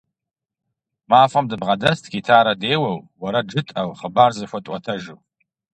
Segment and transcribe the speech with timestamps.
[1.09, 5.17] Мафӏэм дыбгъэдэст гитарэ деуэу, уэрэд жытӀэу, хъыбар зэхуэтӏуэтэжу.